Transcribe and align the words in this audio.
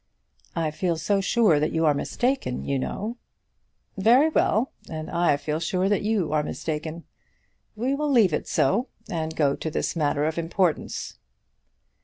"I 0.55 0.71
feel 0.71 0.97
so 0.97 1.21
sure 1.21 1.59
that 1.59 1.71
you 1.73 1.85
are 1.85 1.93
mistaken, 1.93 2.63
you 2.65 2.79
know." 2.79 3.17
"Very 3.95 4.29
well; 4.29 4.71
and 4.89 5.11
I 5.11 5.37
feel 5.37 5.59
sure 5.59 5.87
that 5.89 6.01
you 6.01 6.33
are 6.33 6.41
mistaken. 6.41 7.03
We 7.75 7.93
will 7.93 8.09
leave 8.09 8.33
it 8.33 8.47
so, 8.47 8.87
and 9.11 9.35
go 9.35 9.55
to 9.55 9.69
this 9.69 9.95
matter 9.95 10.25
of 10.25 10.39
importance." 10.39 11.19